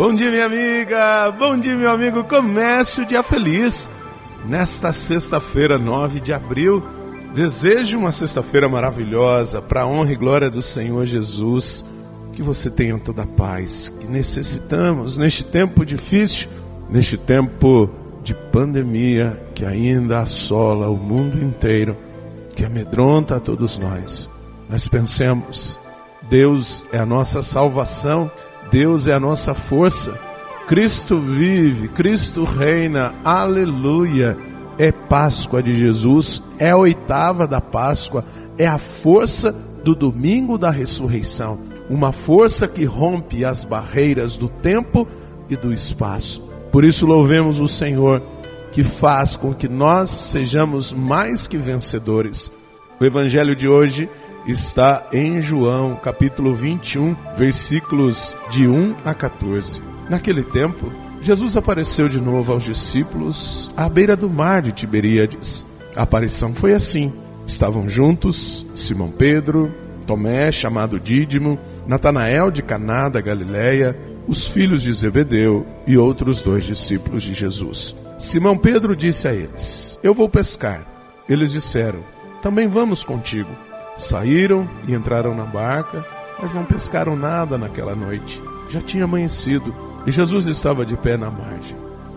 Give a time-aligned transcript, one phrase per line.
[0.00, 1.30] Bom dia, minha amiga.
[1.30, 2.24] Bom dia, meu amigo.
[2.24, 3.86] Comece o dia feliz.
[4.46, 6.82] Nesta sexta-feira, 9 de abril,
[7.34, 11.84] desejo uma sexta-feira maravilhosa para a honra e glória do Senhor Jesus.
[12.32, 16.48] Que você tenha toda a paz que necessitamos neste tempo difícil,
[16.88, 17.90] neste tempo
[18.22, 21.94] de pandemia que ainda assola o mundo inteiro,
[22.56, 24.30] que amedronta a todos nós.
[24.66, 25.78] Nós pensemos,
[26.22, 28.30] Deus é a nossa salvação
[28.70, 30.18] Deus é a nossa força.
[30.66, 34.38] Cristo vive, Cristo reina, aleluia.
[34.78, 38.24] É Páscoa de Jesus, é a oitava da Páscoa,
[38.56, 41.58] é a força do domingo da ressurreição.
[41.90, 45.06] Uma força que rompe as barreiras do tempo
[45.48, 46.40] e do espaço.
[46.70, 48.22] Por isso, louvemos o Senhor,
[48.70, 52.50] que faz com que nós sejamos mais que vencedores.
[53.00, 54.08] O Evangelho de hoje
[54.46, 59.82] está em João, capítulo 21, versículos de 1 a 14.
[60.08, 60.90] Naquele tempo,
[61.22, 65.64] Jesus apareceu de novo aos discípulos à beira do mar de Tiberíades.
[65.94, 67.12] A aparição foi assim:
[67.46, 69.72] estavam juntos Simão Pedro,
[70.06, 76.64] Tomé, chamado Dídimo, Natanael de Caná da Galileia, os filhos de Zebedeu e outros dois
[76.64, 77.94] discípulos de Jesus.
[78.18, 80.86] Simão Pedro disse a eles: Eu vou pescar.
[81.28, 82.00] Eles disseram:
[82.42, 83.50] Também vamos contigo.
[84.00, 86.02] Saíram e entraram na barca,
[86.40, 88.42] mas não pescaram nada naquela noite.
[88.70, 89.74] Já tinha amanhecido
[90.06, 91.76] e Jesus estava de pé na margem.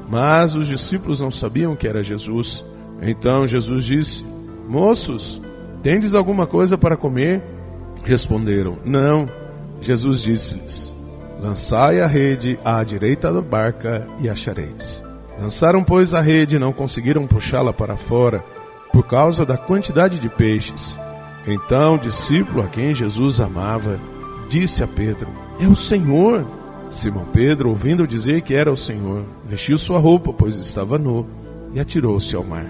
[0.09, 2.64] Mas os discípulos não sabiam que era Jesus.
[3.02, 4.26] Então Jesus disse:
[4.67, 5.42] Moços,
[5.81, 7.44] tendes alguma coisa para comer?
[8.06, 9.30] Responderam: Não.
[9.81, 10.95] Jesus disse-lhes:
[11.42, 15.04] Lançai a rede à direita da barca e achareis.
[15.38, 18.42] Lançaram, pois, a rede e não conseguiram puxá-la para fora,
[18.94, 20.98] por causa da quantidade de peixes.
[21.45, 23.99] Então o discípulo a quem Jesus amava
[24.49, 25.27] disse a Pedro:
[25.59, 26.45] É o Senhor.
[26.89, 31.27] Simão Pedro, ouvindo dizer que era o Senhor, vestiu sua roupa, pois estava nu,
[31.73, 32.67] e atirou-se ao mar.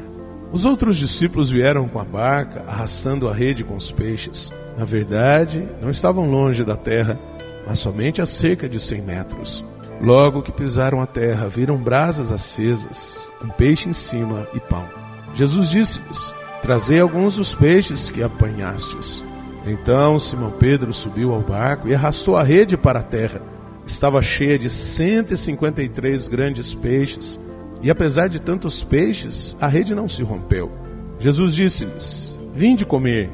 [0.50, 4.50] Os outros discípulos vieram com a barca, arrastando a rede com os peixes.
[4.78, 7.20] Na verdade, não estavam longe da terra,
[7.68, 9.62] mas somente a cerca de cem metros.
[10.00, 14.88] Logo que pisaram a terra, viram brasas acesas, um peixe em cima e pão.
[15.34, 16.34] Jesus disse-lhes:
[16.64, 19.22] Trazei alguns dos peixes que apanhastes.
[19.68, 23.42] Então Simão Pedro subiu ao barco e arrastou a rede para a terra.
[23.86, 27.38] Estava cheia de 153 grandes peixes,
[27.82, 30.72] e apesar de tantos peixes, a rede não se rompeu.
[31.20, 33.30] Jesus disse-lhes: Vinde comer.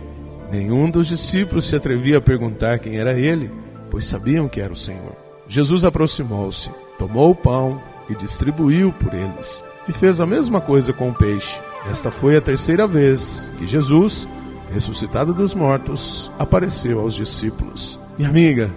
[0.51, 3.51] Nenhum dos discípulos se atrevia a perguntar quem era ele,
[3.91, 5.15] pois sabiam que era o Senhor.
[5.47, 7.79] Jesus aproximou-se, tomou o pão
[8.09, 11.61] e distribuiu por eles, e fez a mesma coisa com o peixe.
[11.87, 14.27] Esta foi a terceira vez que Jesus,
[14.73, 17.97] ressuscitado dos mortos, apareceu aos discípulos.
[18.17, 18.69] Minha amiga,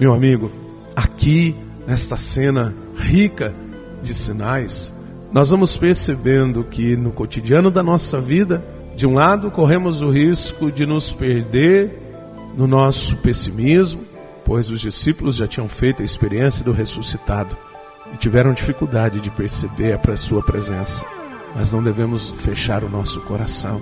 [0.00, 0.50] meu amigo,
[0.94, 1.54] aqui
[1.86, 3.54] nesta cena rica
[4.02, 4.92] de sinais,
[5.32, 8.64] nós vamos percebendo que no cotidiano da nossa vida,
[8.96, 12.02] de um lado, corremos o risco de nos perder
[12.56, 14.00] no nosso pessimismo,
[14.44, 17.54] pois os discípulos já tinham feito a experiência do ressuscitado
[18.14, 21.04] e tiveram dificuldade de perceber a sua presença
[21.56, 23.80] mas não devemos fechar o nosso coração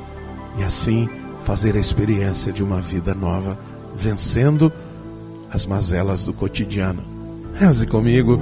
[0.56, 1.08] e assim
[1.42, 3.58] fazer a experiência de uma vida nova,
[3.96, 4.72] vencendo
[5.52, 7.02] as mazelas do cotidiano.
[7.52, 8.40] Reze comigo.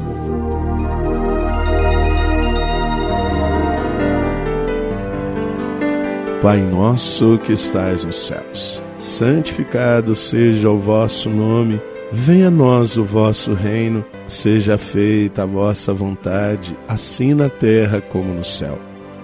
[6.43, 11.81] Pai nosso que estais nos céus, santificado seja o vosso nome,
[12.12, 18.34] venha a nós o vosso reino, seja feita a vossa vontade, assim na terra como
[18.34, 18.91] no céu.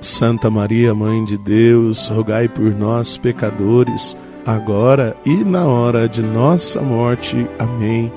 [0.00, 4.16] Santa Maria, Mãe de Deus, rogai por nós, pecadores,
[4.46, 7.46] agora e na hora de nossa morte.
[7.58, 8.12] Amém.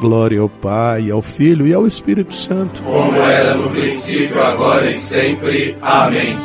[0.00, 2.82] Glória ao Pai, ao Filho e ao Espírito Santo.
[2.82, 5.76] Como era no princípio, agora e sempre.
[5.82, 6.36] Amém.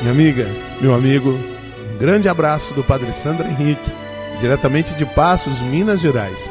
[0.00, 0.48] Minha amiga,
[0.80, 3.92] meu amigo, um grande abraço do Padre Sandro Henrique,
[4.40, 6.50] diretamente de Passos, Minas Gerais.